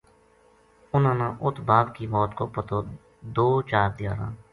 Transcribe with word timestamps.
اُنھاں 0.93 1.15
نا 1.19 1.27
اُت 1.43 1.57
باپ 1.67 1.87
کی 1.95 2.05
موت 2.13 2.31
کو 2.37 2.45
پتو 2.55 2.77
دو 3.35 3.47
چار 3.69 3.89
دھیاڑاں 3.97 4.31